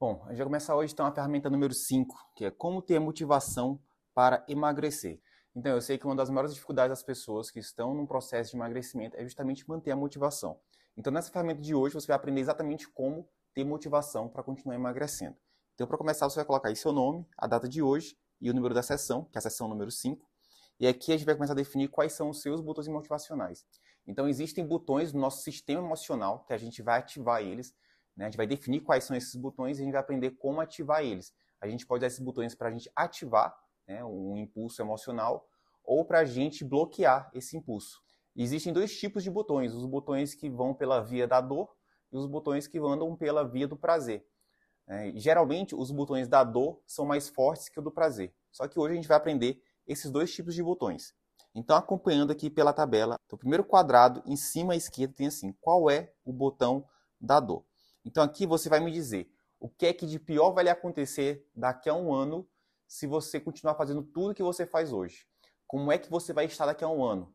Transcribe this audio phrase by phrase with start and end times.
[0.00, 3.00] Bom, a gente vai começar hoje então a ferramenta número 5, que é como ter
[3.00, 3.80] motivação
[4.14, 5.20] para emagrecer.
[5.56, 8.56] Então, eu sei que uma das maiores dificuldades das pessoas que estão num processo de
[8.56, 10.60] emagrecimento é justamente manter a motivação.
[10.96, 15.36] Então, nessa ferramenta de hoje, você vai aprender exatamente como ter motivação para continuar emagrecendo.
[15.74, 18.54] Então, para começar, você vai colocar aí seu nome, a data de hoje e o
[18.54, 20.24] número da sessão, que é a sessão número 5.
[20.78, 23.66] E aqui a gente vai começar a definir quais são os seus botões motivacionais.
[24.06, 27.74] Então, existem botões no nosso sistema emocional que a gente vai ativar eles
[28.18, 28.24] né?
[28.24, 31.02] A gente vai definir quais são esses botões e a gente vai aprender como ativar
[31.02, 31.32] eles.
[31.60, 35.48] A gente pode usar esses botões para a gente ativar né, um impulso emocional
[35.84, 38.02] ou para a gente bloquear esse impulso.
[38.36, 41.72] Existem dois tipos de botões: os botões que vão pela via da dor
[42.12, 44.26] e os botões que andam pela via do prazer.
[44.86, 48.34] É, geralmente, os botões da dor são mais fortes que o do prazer.
[48.50, 51.14] Só que hoje a gente vai aprender esses dois tipos de botões.
[51.54, 55.90] Então, acompanhando aqui pela tabela, o primeiro quadrado em cima à esquerda tem assim: qual
[55.90, 56.84] é o botão
[57.20, 57.67] da dor?
[58.08, 59.30] Então aqui você vai me dizer
[59.60, 62.48] o que é que de pior vai lhe acontecer daqui a um ano
[62.86, 65.26] se você continuar fazendo tudo que você faz hoje.
[65.66, 67.34] Como é que você vai estar daqui a um ano?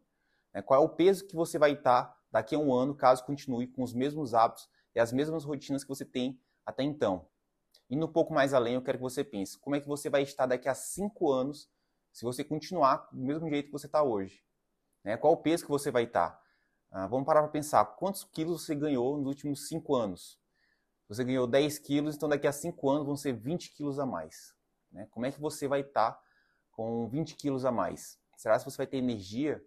[0.51, 3.67] Né, qual é o peso que você vai estar daqui a um ano caso continue
[3.67, 7.27] com os mesmos hábitos e as mesmas rotinas que você tem até então?
[7.87, 10.23] Indo um pouco mais além, eu quero que você pense como é que você vai
[10.23, 11.69] estar daqui a cinco anos
[12.11, 14.43] se você continuar do mesmo jeito que você está hoje.
[15.03, 15.17] Né?
[15.17, 16.41] Qual o peso que você vai estar?
[16.89, 17.85] Ah, vamos parar para pensar.
[17.85, 20.41] Quantos quilos você ganhou nos últimos cinco anos?
[21.13, 24.55] Você ganhou 10 quilos, então daqui a 5 anos vão ser 20 quilos a mais.
[24.91, 25.07] Né?
[25.11, 26.21] Como é que você vai estar tá
[26.71, 28.17] com 20 quilos a mais?
[28.35, 29.63] Será que você vai ter energia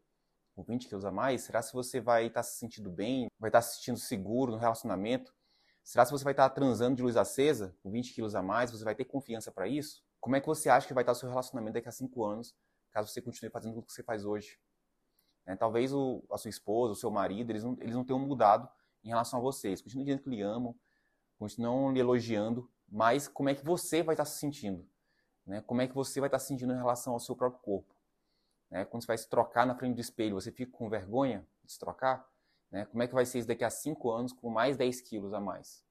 [0.57, 1.43] com 20 quilos a mais?
[1.43, 3.29] Será que você vai estar tá se sentindo bem?
[3.39, 5.33] Vai estar tá se sentindo seguro no relacionamento?
[5.85, 8.73] Será que você vai estar tá transando de luz acesa com 20 quilos a mais?
[8.73, 10.03] Você vai ter confiança para isso?
[10.19, 12.25] Como é que você acha que vai estar tá o seu relacionamento daqui a 5
[12.25, 12.57] anos,
[12.91, 14.59] caso você continue fazendo o que você faz hoje?
[15.47, 15.55] Né?
[15.55, 18.69] Talvez o, a sua esposa, o seu marido, eles não, eles não tenham mudado
[19.05, 19.81] em relação a vocês.
[19.81, 20.75] Continuam dizendo que lhe amam,
[21.39, 24.87] continuam lhe elogiando, mas como é que você vai estar se sentindo?
[25.47, 25.63] Né?
[25.63, 27.95] Como é que você vai estar se sentindo em relação ao seu próprio corpo?
[28.71, 28.85] Né?
[28.85, 31.79] Quando você vai se trocar na frente do espelho, você fica com vergonha de se
[31.79, 32.27] trocar?
[32.71, 32.85] Né?
[32.87, 35.41] Como é que vai ser isso daqui a 5 anos com mais 10 quilos a
[35.41, 35.85] mais?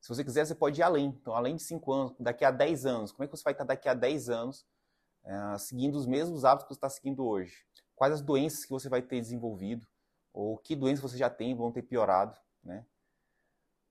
[0.00, 1.06] Se você quiser, você pode ir além.
[1.06, 3.64] Então, além de 5 anos, daqui a 10 anos, como é que você vai estar
[3.64, 4.66] daqui a 10 anos
[5.24, 7.66] é, seguindo os mesmos hábitos que você está seguindo hoje?
[7.94, 9.86] Quais as doenças que você vai ter desenvolvido?
[10.32, 12.36] Ou que doenças você já tem vão ter piorado?
[12.62, 12.84] Né?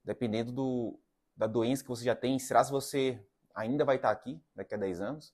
[0.05, 0.99] Dependendo do,
[1.35, 3.19] da doença que você já tem, será se você
[3.53, 5.33] ainda vai estar aqui daqui a 10 anos,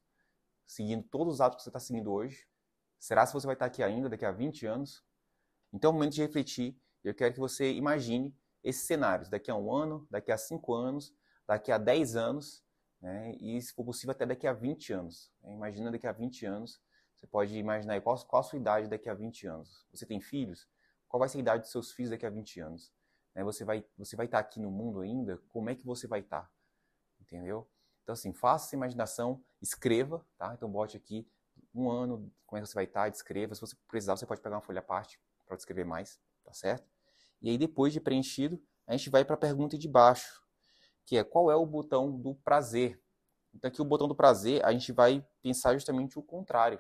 [0.66, 2.48] seguindo todos os hábitos que você está seguindo hoje?
[2.98, 5.04] Será se você vai estar aqui ainda daqui a 20 anos?
[5.74, 6.80] Então é o momento de refletir.
[7.04, 11.14] Eu quero que você imagine esses cenários daqui a um ano, daqui a 5 anos,
[11.48, 12.64] daqui a 10 anos,
[13.02, 13.36] né?
[13.40, 15.32] e se for possível até daqui a 20 anos.
[15.44, 16.80] Imagina daqui a 20 anos,
[17.16, 19.86] você pode imaginar qual, qual a sua idade daqui a 20 anos.
[19.92, 20.68] Você tem filhos?
[21.08, 22.94] Qual vai ser a idade dos seus filhos daqui a 20 anos?
[23.36, 26.20] Né, você vai você vai estar aqui no mundo ainda, como é que você vai
[26.20, 26.52] estar?
[27.20, 27.68] Entendeu?
[28.04, 30.54] Então assim, faça essa imaginação, escreva, tá?
[30.54, 31.28] Então bote aqui
[31.74, 33.56] um ano, como é que você vai estar, descreva.
[33.56, 36.90] Se você precisar, você pode pegar uma folha à parte para descrever mais, tá certo?
[37.42, 40.44] E aí depois de preenchido, a gente vai para a pergunta de baixo,
[41.06, 43.02] que é qual é o botão do prazer?
[43.54, 46.80] Então aqui o botão do prazer, a gente vai pensar justamente o contrário.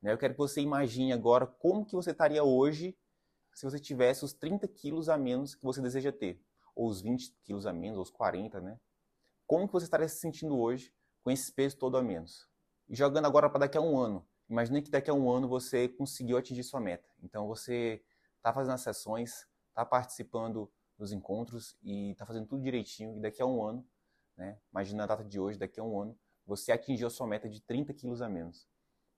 [0.00, 0.12] Né?
[0.12, 2.96] Eu quero que você imagine agora como que você estaria hoje
[3.54, 6.40] se você tivesse os 30 quilos a menos que você deseja ter,
[6.74, 8.78] ou os 20 quilos a menos, ou os 40, né?
[9.46, 10.92] Como que você estaria se sentindo hoje
[11.22, 12.48] com esse peso todo a menos?
[12.88, 14.26] E jogando agora para daqui a um ano.
[14.48, 17.08] Imagine que daqui a um ano você conseguiu atingir sua meta.
[17.22, 18.02] Então você
[18.36, 23.16] está fazendo as sessões, está participando dos encontros e está fazendo tudo direitinho.
[23.16, 23.86] E daqui a um ano,
[24.36, 24.58] né?
[24.72, 27.60] Imagina a data de hoje, daqui a um ano, você atingiu a sua meta de
[27.60, 28.68] 30 quilos a menos.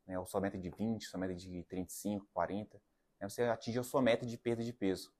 [0.06, 0.18] Né?
[0.18, 2.80] Ou sua meta de 20, sua meta de 35, 40
[3.20, 5.12] né, você atinge a sua meta de perda de peso.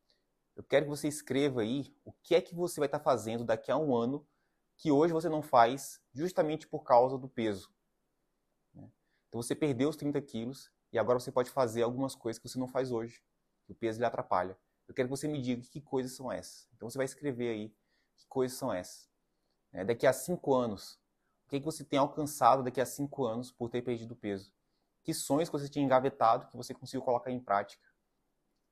[0.55, 3.71] Eu quero que você escreva aí o que é que você vai estar fazendo daqui
[3.71, 4.27] a um ano
[4.77, 7.71] que hoje você não faz justamente por causa do peso.
[8.75, 8.91] Né?
[9.29, 12.59] Então você perdeu os 30 quilos e agora você pode fazer algumas coisas que você
[12.59, 13.23] não faz hoje.
[13.69, 14.59] O peso lhe atrapalha.
[14.89, 16.69] Eu quero que você me diga que coisas são essas.
[16.75, 17.75] Então você vai escrever aí
[18.17, 19.11] que coisas são essas.
[19.73, 20.95] É, daqui a cinco anos,
[21.45, 24.53] o que, é que você tem alcançado daqui a cinco anos por ter perdido peso?
[25.07, 27.89] Que sonhos que você tinha engavetado que você conseguiu colocar em prática?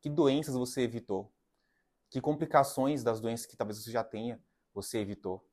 [0.00, 1.32] Que doenças você evitou?
[2.10, 4.42] Que complicações das doenças que talvez você já tenha,
[4.74, 5.48] você evitou?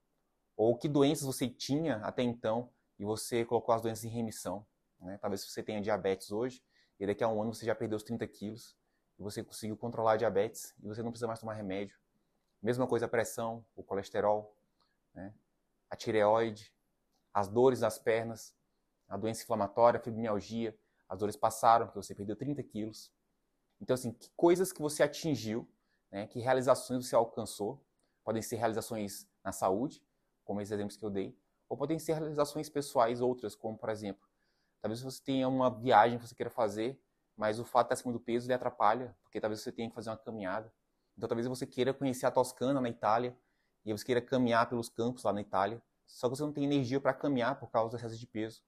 [0.57, 4.65] Ou que doenças você tinha até então e você colocou as doenças em remissão?
[4.99, 5.19] Né?
[5.19, 6.63] Talvez você tenha diabetes hoje
[6.99, 8.75] e daqui a um ano você já perdeu os 30 quilos
[9.19, 11.95] e você conseguiu controlar a diabetes e você não precisa mais tomar remédio.
[12.59, 14.57] Mesma coisa a pressão, o colesterol,
[15.13, 15.31] né?
[15.91, 16.73] a tireoide,
[17.31, 18.59] as dores nas pernas,
[19.11, 20.75] a doença inflamatória, a fibromialgia,
[21.07, 23.11] as dores passaram, porque você perdeu 30 quilos.
[23.81, 25.67] Então, assim, que coisas que você atingiu,
[26.09, 27.83] né, que realizações você alcançou,
[28.23, 30.01] podem ser realizações na saúde,
[30.45, 31.37] como esses exemplos que eu dei,
[31.67, 34.25] ou podem ser realizações pessoais outras, como por exemplo,
[34.81, 36.97] talvez você tenha uma viagem que você queira fazer,
[37.35, 39.95] mas o fato de estar acima do peso lhe atrapalha, porque talvez você tenha que
[39.95, 40.71] fazer uma caminhada.
[41.17, 43.37] Então talvez você queira conhecer a Toscana na Itália,
[43.83, 47.01] e você queira caminhar pelos campos lá na Itália, só que você não tem energia
[47.01, 48.61] para caminhar por causa do excesso de peso.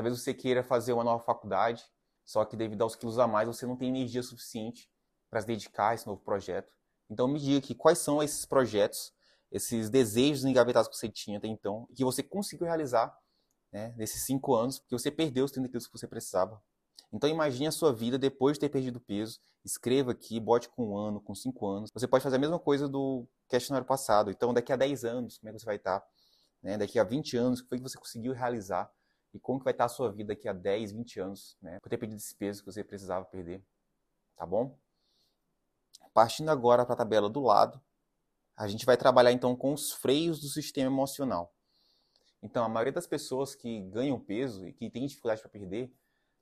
[0.00, 1.84] Talvez você queira fazer uma nova faculdade,
[2.24, 4.88] só que devido aos quilos a mais você não tem energia suficiente
[5.28, 6.72] para se dedicar a esse novo projeto.
[7.10, 9.12] Então me diga aqui quais são esses projetos,
[9.52, 13.14] esses desejos engavetados que você tinha até então, que você conseguiu realizar
[13.70, 16.62] né, nesses cinco anos, porque você perdeu os 30 quilos que você precisava.
[17.12, 20.96] Então imagine a sua vida depois de ter perdido peso, escreva aqui, bote com um
[20.96, 21.90] ano, com cinco anos.
[21.92, 24.30] Você pode fazer a mesma coisa do questionário passado.
[24.30, 26.02] Então daqui a 10 anos, como é que você vai estar?
[26.62, 26.78] Né?
[26.78, 28.90] Daqui a 20 anos, o que foi que você conseguiu realizar?
[29.32, 31.78] E como que vai estar a sua vida daqui a 10, 20 anos, né?
[31.80, 33.62] Por ter perdido esse peso que você precisava perder.
[34.36, 34.76] Tá bom?
[36.12, 37.80] Partindo agora para a tabela do lado,
[38.56, 41.54] a gente vai trabalhar então com os freios do sistema emocional.
[42.42, 45.92] Então, a maioria das pessoas que ganham peso e que têm dificuldade para perder,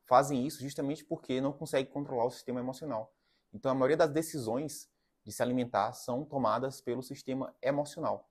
[0.07, 3.13] fazem isso justamente porque não conseguem controlar o sistema emocional.
[3.53, 4.89] Então, a maioria das decisões
[5.25, 8.31] de se alimentar são tomadas pelo sistema emocional.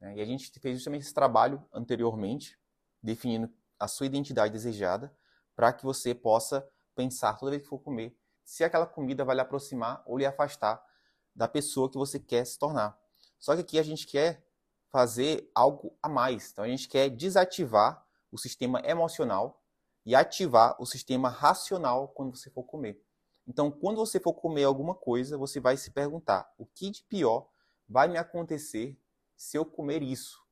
[0.00, 0.16] Né?
[0.16, 2.58] E a gente fez justamente esse trabalho anteriormente,
[3.02, 3.50] definindo
[3.84, 5.14] a sua identidade desejada,
[5.54, 9.40] para que você possa pensar toda vez que for comer se aquela comida vai lhe
[9.40, 10.82] aproximar ou lhe afastar
[11.34, 12.98] da pessoa que você quer se tornar.
[13.38, 14.46] Só que aqui a gente quer
[14.90, 16.50] fazer algo a mais.
[16.50, 19.62] Então a gente quer desativar o sistema emocional
[20.04, 23.02] e ativar o sistema racional quando você for comer.
[23.46, 27.48] Então, quando você for comer alguma coisa, você vai se perguntar: o que de pior
[27.88, 28.98] vai me acontecer
[29.36, 30.43] se eu comer isso?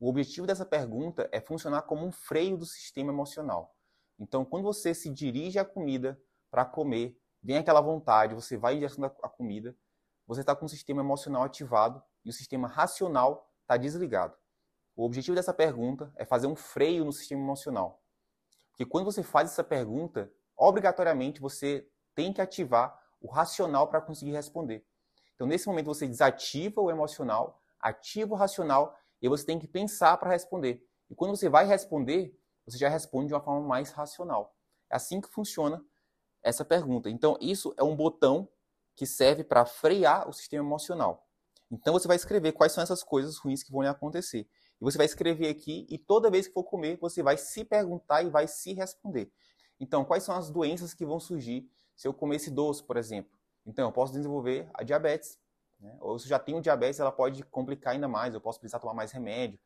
[0.00, 3.76] O objetivo dessa pergunta é funcionar como um freio do sistema emocional.
[4.18, 6.18] Então, quando você se dirige à comida
[6.50, 9.76] para comer, vem aquela vontade, você vai em direção à comida,
[10.26, 14.34] você está com o sistema emocional ativado e o sistema racional está desligado.
[14.96, 18.02] O objetivo dessa pergunta é fazer um freio no sistema emocional.
[18.70, 24.32] Porque quando você faz essa pergunta, obrigatoriamente você tem que ativar o racional para conseguir
[24.32, 24.82] responder.
[25.34, 30.16] Então, nesse momento, você desativa o emocional, ativa o racional e você tem que pensar
[30.16, 30.84] para responder.
[31.08, 32.36] E quando você vai responder,
[32.66, 34.54] você já responde de uma forma mais racional.
[34.90, 35.84] É assim que funciona
[36.42, 37.10] essa pergunta.
[37.10, 38.48] Então, isso é um botão
[38.96, 41.26] que serve para frear o sistema emocional.
[41.70, 44.48] Então, você vai escrever quais são essas coisas ruins que vão lhe acontecer.
[44.80, 48.22] E você vai escrever aqui e toda vez que for comer, você vai se perguntar
[48.22, 49.30] e vai se responder.
[49.78, 53.38] Então, quais são as doenças que vão surgir se eu comer esse doce, por exemplo?
[53.64, 55.38] Então, eu posso desenvolver a diabetes.
[55.80, 55.96] Né?
[56.00, 58.34] Ou se eu já tenho diabetes, ela pode complicar ainda mais.
[58.34, 59.58] Eu posso precisar tomar mais remédio.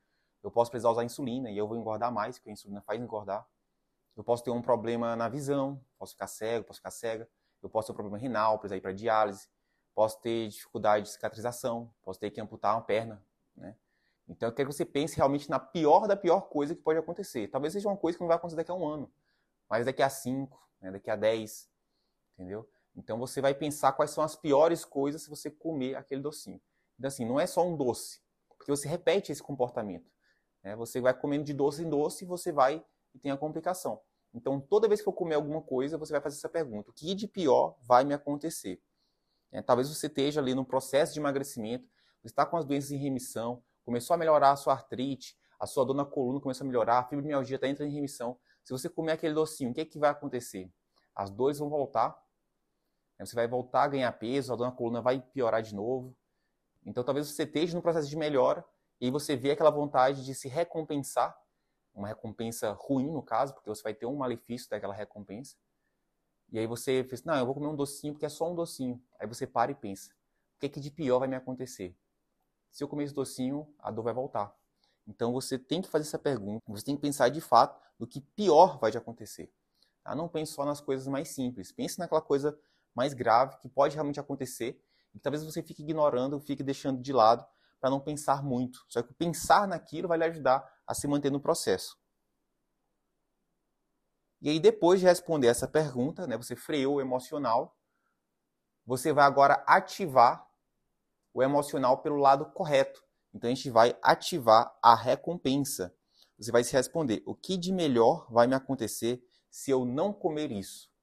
[0.43, 3.47] Eu posso precisar usar insulina e eu vou engordar mais, porque a insulina faz engordar.
[4.17, 7.29] Eu posso ter um problema na visão, posso ficar cego, posso ficar cega.
[7.63, 9.49] Eu posso ter um problema renal, precisar ir para diálise.
[9.95, 13.25] Posso ter dificuldade de cicatrização, posso ter que amputar uma perna,
[13.57, 13.77] né?
[14.27, 17.49] Então eu quero que você pense realmente na pior da pior coisa que pode acontecer.
[17.49, 19.13] Talvez seja uma coisa que não vai acontecer daqui a um ano,
[19.69, 20.91] mas daqui a cinco, né?
[20.91, 21.71] daqui a dez,
[22.35, 22.69] entendeu?
[22.97, 26.61] Então você vai pensar quais são as piores coisas se você comer aquele docinho.
[26.99, 28.21] Então assim, não é só um doce,
[28.57, 30.11] porque você repete esse comportamento.
[30.63, 30.75] Né?
[30.77, 34.01] Você vai comendo de doce em doce e você vai e tem a complicação.
[34.35, 37.15] Então, toda vez que for comer alguma coisa, você vai fazer essa pergunta: o que
[37.15, 38.83] de pior vai me acontecer?
[39.53, 41.89] É, talvez você esteja ali no processo de emagrecimento,
[42.21, 45.85] você está com as doenças em remissão, começou a melhorar a sua artrite, a sua
[45.85, 48.37] dor na coluna começou a melhorar, a fibromialgia está entrando em remissão.
[48.65, 50.69] Se você comer aquele docinho, o que, é que vai acontecer?
[51.15, 52.21] As dores vão voltar?
[53.19, 56.15] Você vai voltar a ganhar peso, a dor na coluna vai piorar de novo.
[56.85, 58.65] Então, talvez você esteja no processo de melhora
[59.01, 61.39] e você vê aquela vontade de se recompensar
[61.95, 65.57] uma recompensa ruim, no caso, porque você vai ter um malefício daquela recompensa.
[66.51, 69.01] E aí você fez, não, eu vou comer um docinho porque é só um docinho.
[69.19, 70.11] Aí você para e pensa,
[70.57, 71.97] o que, é que de pior vai me acontecer?
[72.71, 74.55] Se eu comer esse docinho, a dor vai voltar.
[75.07, 78.21] Então você tem que fazer essa pergunta, você tem que pensar de fato no que
[78.21, 79.53] pior vai te acontecer.
[80.03, 80.15] Tá?
[80.15, 82.59] Não pense só nas coisas mais simples, pense naquela coisa
[82.95, 84.81] mais grave que pode realmente acontecer
[85.13, 87.45] e que talvez você fique ignorando, fique deixando de lado
[87.81, 88.85] para não pensar muito.
[88.89, 91.99] Só que pensar naquilo vai lhe ajudar a se manter no processo.
[94.41, 97.77] E aí, depois de responder essa pergunta, né, você freou o emocional,
[98.87, 100.47] você vai agora ativar
[101.33, 103.03] o emocional pelo lado correto.
[103.33, 105.95] Então, a gente vai ativar a recompensa.
[106.39, 110.53] Você vai se responder: o que de melhor vai me acontecer se eu não comer
[110.53, 110.94] isso?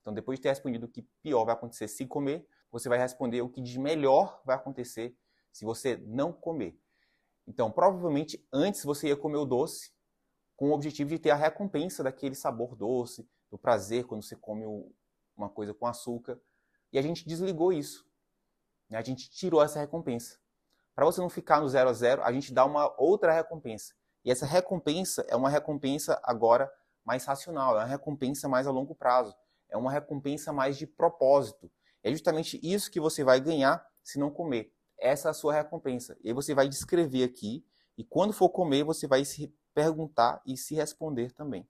[0.00, 3.42] Então, depois de ter respondido o que pior vai acontecer se comer, você vai responder
[3.42, 5.16] o que de melhor vai acontecer
[5.52, 6.78] se você não comer.
[7.46, 9.92] Então, provavelmente antes você ia comer o doce
[10.56, 14.64] com o objetivo de ter a recompensa daquele sabor doce, do prazer quando você come
[15.36, 16.40] uma coisa com açúcar.
[16.92, 18.06] E a gente desligou isso.
[18.88, 18.98] Né?
[18.98, 20.38] A gente tirou essa recompensa.
[20.94, 23.94] Para você não ficar no zero a zero, a gente dá uma outra recompensa.
[24.24, 26.70] E essa recompensa é uma recompensa agora
[27.04, 29.34] mais racional, é uma recompensa mais a longo prazo,
[29.70, 31.70] é uma recompensa mais de propósito.
[32.02, 34.72] É justamente isso que você vai ganhar se não comer.
[34.98, 36.16] Essa é a sua recompensa.
[36.22, 37.64] E aí você vai descrever aqui,
[37.96, 41.68] e quando for comer, você vai se perguntar e se responder também.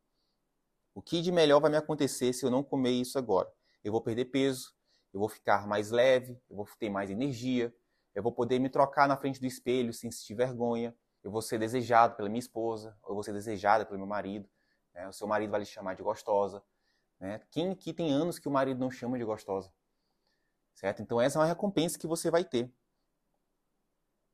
[0.94, 3.50] O que de melhor vai me acontecer se eu não comer isso agora?
[3.82, 4.74] Eu vou perder peso,
[5.12, 7.74] eu vou ficar mais leve, eu vou ter mais energia,
[8.14, 11.58] eu vou poder me trocar na frente do espelho sem sentir vergonha, eu vou ser
[11.58, 14.48] desejado pela minha esposa, eu vou ser desejada pelo meu marido,
[14.94, 15.08] né?
[15.08, 16.62] o seu marido vai lhe chamar de gostosa.
[17.20, 17.38] Né?
[17.50, 19.70] Quem aqui tem anos que o marido não chama de gostosa?
[20.74, 21.02] Certo?
[21.02, 22.72] Então essa é uma recompensa que você vai ter.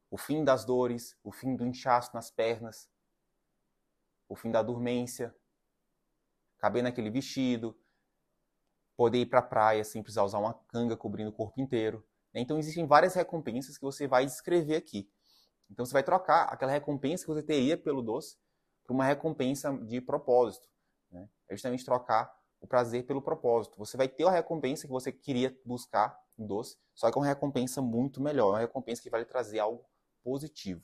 [0.08, 2.88] O fim das dores, o fim do inchaço nas pernas,
[4.28, 5.34] o fim da dormência,
[6.58, 7.76] caber naquele vestido,
[8.96, 12.06] poder ir para a praia sem precisar usar uma canga cobrindo o corpo inteiro.
[12.32, 12.40] Né?
[12.40, 15.10] Então existem várias recompensas que você vai descrever aqui.
[15.68, 18.38] Então você vai trocar aquela recompensa que você teria pelo doce
[18.84, 20.68] por uma recompensa de propósito.
[21.10, 21.28] Né?
[21.48, 22.32] É justamente trocar
[22.66, 23.78] o prazer pelo propósito.
[23.78, 27.26] Você vai ter a recompensa que você queria buscar no doce, só que é uma
[27.26, 29.84] recompensa muito melhor, uma recompensa que vai lhe trazer algo
[30.22, 30.82] positivo.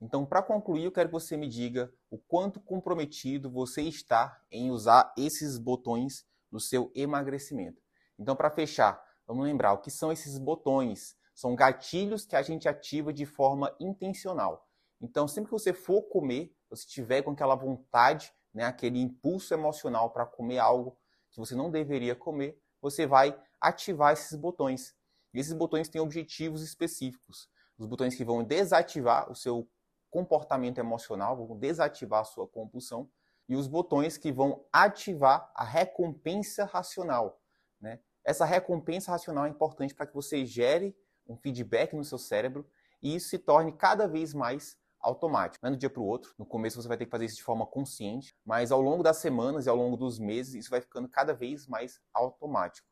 [0.00, 4.70] Então, para concluir, eu quero que você me diga o quanto comprometido você está em
[4.70, 7.82] usar esses botões no seu emagrecimento.
[8.18, 11.16] Então, para fechar, vamos lembrar o que são esses botões.
[11.34, 14.68] São gatilhos que a gente ativa de forma intencional.
[15.00, 20.10] Então, sempre que você for comer, você tiver com aquela vontade, né, aquele impulso emocional
[20.10, 20.96] para comer algo
[21.30, 24.94] que você não deveria comer, você vai ativar esses botões.
[25.32, 27.48] E esses botões têm objetivos específicos.
[27.76, 29.68] Os botões que vão desativar o seu
[30.08, 33.10] comportamento emocional, vão desativar a sua compulsão,
[33.48, 37.42] e os botões que vão ativar a recompensa racional.
[37.80, 38.00] Né?
[38.24, 40.96] Essa recompensa racional é importante para que você gere
[41.26, 42.66] um feedback no seu cérebro
[43.02, 45.62] e isso se torne cada vez mais automático.
[45.62, 46.34] Não é do dia para o outro.
[46.38, 49.18] No começo você vai ter que fazer isso de forma consciente, mas ao longo das
[49.18, 52.88] semanas e ao longo dos meses isso vai ficando cada vez mais automático.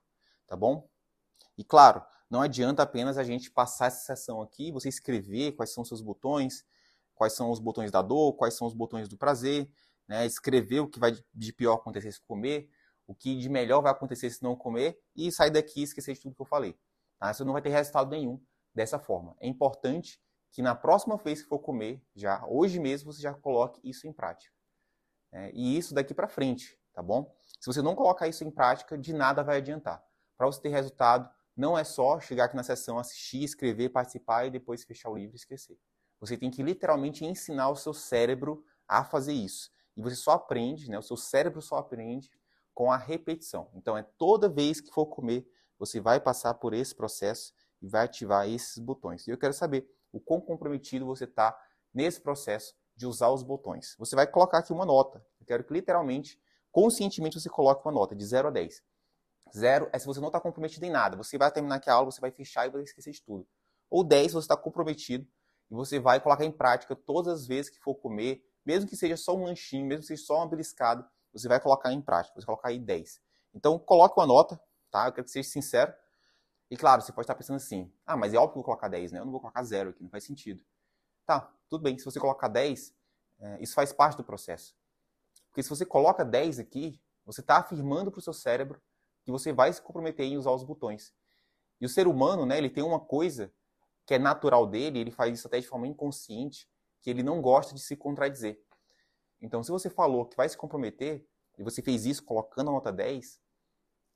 [0.46, 0.88] Tá bom?
[1.56, 5.82] E claro, não adianta apenas a gente passar essa sessão aqui, você escrever quais são
[5.82, 6.64] os seus botões,
[7.14, 9.70] quais são os botões da dor, quais são os botões do prazer,
[10.06, 10.26] né?
[10.26, 12.68] escrever o que vai de pior acontecer se comer,
[13.06, 16.20] o que de melhor vai acontecer se não comer e sair daqui e esquecer de
[16.20, 16.76] tudo que eu falei.
[17.18, 17.32] Tá?
[17.32, 18.40] Você não vai ter resultado nenhum
[18.74, 19.36] dessa forma.
[19.40, 20.20] É importante
[20.52, 24.12] que na próxima vez que for comer, já hoje mesmo você já coloque isso em
[24.12, 24.54] prática.
[25.32, 27.34] É, e isso daqui para frente, tá bom?
[27.58, 30.04] Se você não colocar isso em prática, de nada vai adiantar.
[30.36, 34.50] Para você ter resultado, não é só chegar aqui na sessão, assistir, escrever, participar e
[34.50, 35.78] depois fechar o livro e esquecer.
[36.20, 39.70] Você tem que literalmente ensinar o seu cérebro a fazer isso.
[39.96, 40.98] E você só aprende, né?
[40.98, 42.30] O seu cérebro só aprende
[42.74, 43.70] com a repetição.
[43.74, 45.46] Então é toda vez que for comer,
[45.78, 49.26] você vai passar por esse processo e vai ativar esses botões.
[49.26, 51.58] E eu quero saber o quão comprometido você está
[51.92, 53.96] nesse processo de usar os botões.
[53.98, 55.24] Você vai colocar aqui uma nota.
[55.40, 56.40] Eu quero que literalmente,
[56.70, 58.82] conscientemente, você coloque uma nota de 0 a 10.
[59.56, 61.16] Zero é se você não está comprometido em nada.
[61.16, 63.46] Você vai terminar aqui a aula, você vai fechar e vai esquecer de tudo.
[63.90, 65.26] Ou 10, você está comprometido
[65.70, 69.16] e você vai colocar em prática todas as vezes que for comer, mesmo que seja
[69.16, 72.46] só um lanchinho, mesmo que seja só uma beliscada, você vai colocar em prática, você
[72.46, 73.20] vai colocar aí 10.
[73.54, 75.06] Então, coloque uma nota, tá?
[75.06, 75.92] Eu quero que seja sincero.
[76.72, 78.88] E claro, você pode estar pensando assim, ah, mas é óbvio que eu vou colocar
[78.88, 79.18] 10, né?
[79.18, 80.64] Eu não vou colocar zero aqui, não faz sentido.
[81.26, 82.94] Tá, tudo bem, se você colocar 10,
[83.40, 84.74] é, isso faz parte do processo.
[85.48, 88.80] Porque se você coloca 10 aqui, você está afirmando para o seu cérebro
[89.22, 91.12] que você vai se comprometer em usar os botões.
[91.78, 93.52] E o ser humano, né, ele tem uma coisa
[94.06, 96.66] que é natural dele, ele faz isso até de forma inconsciente,
[97.02, 98.58] que ele não gosta de se contradizer.
[99.42, 101.22] Então, se você falou que vai se comprometer,
[101.58, 103.38] e você fez isso colocando a nota 10,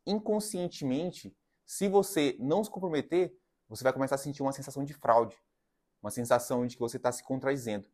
[0.06, 3.36] inconscientemente, se você não se comprometer,
[3.68, 5.36] você vai começar a sentir uma sensação de fraude,
[6.00, 7.88] uma sensação de que você está se contradizendo.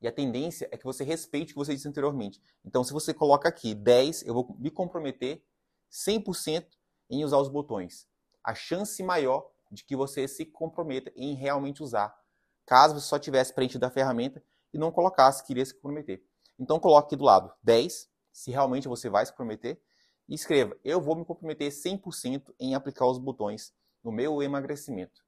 [0.00, 2.40] E a tendência é que você respeite o que você disse anteriormente.
[2.64, 5.44] Então, se você coloca aqui 10, eu vou me comprometer
[5.90, 6.66] 100%
[7.10, 8.08] em usar os botões.
[8.42, 12.16] A chance maior de que você se comprometa em realmente usar.
[12.64, 14.42] Caso você só tivesse preenchido a ferramenta
[14.72, 16.22] e não colocasse, queria se comprometer.
[16.58, 19.80] Então coloque aqui do lado 10, se realmente você vai se comprometer,
[20.28, 23.72] e escreva: Eu vou me comprometer 100% em aplicar os botões
[24.04, 25.24] no meu emagrecimento.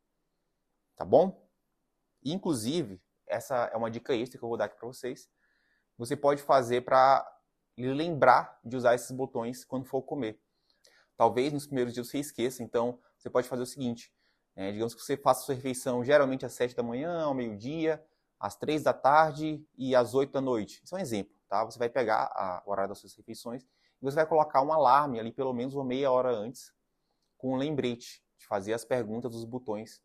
[0.95, 1.49] Tá bom?
[2.23, 5.29] Inclusive, essa é uma dica extra que eu vou dar aqui para vocês.
[5.97, 7.27] Você pode fazer para
[7.77, 10.39] lembrar de usar esses botões quando for comer.
[11.17, 14.13] Talvez nos primeiros dias você esqueça, então você pode fazer o seguinte:
[14.55, 18.05] é, digamos que você faça sua refeição geralmente às 7 da manhã, ao meio-dia,
[18.39, 20.83] às 3 da tarde e às 8 da noite.
[20.85, 21.65] Isso é um exemplo, tá?
[21.65, 23.67] Você vai pegar a, o horário das suas refeições
[24.05, 26.73] você vai colocar um alarme ali pelo menos uma meia hora antes,
[27.37, 30.03] com um lembrete de fazer as perguntas dos botões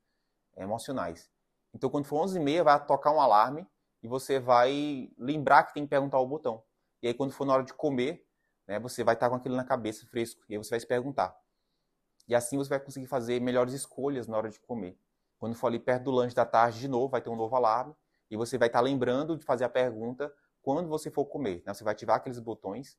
[0.58, 1.30] emocionais.
[1.74, 3.68] Então, quando for 11h30, vai tocar um alarme
[4.02, 6.64] e você vai lembrar que tem que perguntar o botão.
[7.02, 8.26] E aí, quando for na hora de comer,
[8.68, 10.44] né, você vai estar com aquilo na cabeça fresco.
[10.48, 11.38] E aí você vai se perguntar.
[12.28, 14.98] E assim você vai conseguir fazer melhores escolhas na hora de comer.
[15.38, 17.94] Quando for ali perto do lanche da tarde, de novo, vai ter um novo alarme.
[18.32, 21.62] E você vai estar lembrando de fazer a pergunta quando você for comer.
[21.66, 21.74] Né?
[21.74, 22.98] Você vai ativar aqueles botões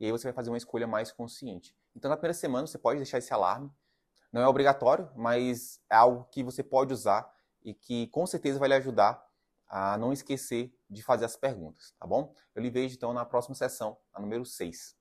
[0.00, 1.76] e aí você vai fazer uma escolha mais consciente.
[1.94, 3.70] Então, na primeira semana, você pode deixar esse alarme.
[4.32, 7.30] Não é obrigatório, mas é algo que você pode usar
[7.62, 9.22] e que com certeza vai lhe ajudar
[9.68, 12.34] a não esquecer de fazer as perguntas, tá bom?
[12.54, 14.96] Eu lhe vejo então na próxima sessão, a número 6.